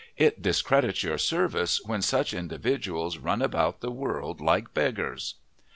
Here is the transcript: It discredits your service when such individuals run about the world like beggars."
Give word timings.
It 0.17 0.41
discredits 0.41 1.03
your 1.03 1.19
service 1.19 1.79
when 1.85 2.01
such 2.01 2.33
individuals 2.33 3.19
run 3.19 3.39
about 3.43 3.81
the 3.81 3.91
world 3.91 4.41
like 4.41 4.73
beggars." 4.73 5.35